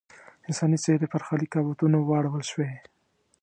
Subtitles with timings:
[0.47, 2.69] انساني څېرې پر خالي کالبوتونو واړول شوې.